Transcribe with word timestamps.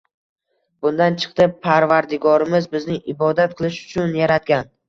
Bundan 0.85 1.17
chiqdi, 1.25 1.47
Parvardigorimiz 1.67 2.71
bizni 2.75 2.99
ibodat 3.15 3.55
qilish 3.61 3.79
uchun 3.91 4.19
yaratgan. 4.23 4.71